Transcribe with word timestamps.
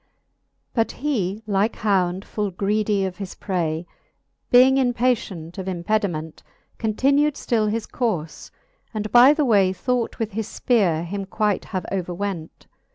VII. 0.01 0.57
But 0.73 0.91
he, 0.93 1.43
like 1.45 1.75
hound 1.75 2.25
full 2.25 2.49
greedy 2.49 3.05
of 3.05 3.17
his 3.17 3.35
pray, 3.35 3.85
Being 4.49 4.77
impatient 4.79 5.59
of 5.59 5.67
impediment, 5.67 6.41
Continu'd 6.79 7.35
ftill 7.35 7.69
his 7.69 7.85
courfe, 7.85 8.49
and 8.95 9.11
by 9.11 9.31
the 9.35 9.45
way 9.45 9.71
Thought 9.71 10.17
with 10.17 10.31
his 10.31 10.47
fpeare 10.59 11.05
him 11.05 11.25
quight 11.27 11.65
have 11.65 11.85
overwent. 11.91 12.65